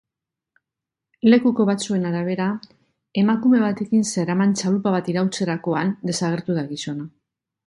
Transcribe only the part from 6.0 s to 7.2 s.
desagertu da gizona.